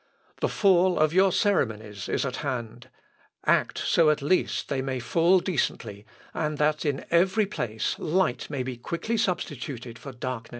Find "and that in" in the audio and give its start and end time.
6.33-7.05